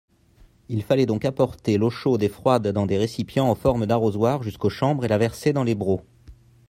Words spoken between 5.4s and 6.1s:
dans les brocs.